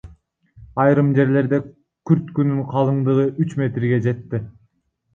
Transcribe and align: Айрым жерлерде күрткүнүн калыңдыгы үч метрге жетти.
Айрым 0.83 1.11
жерлерде 1.17 1.59
күрткүнүн 2.13 2.65
калыңдыгы 2.75 3.29
үч 3.47 3.57
метрге 3.63 4.05
жетти. 4.11 4.47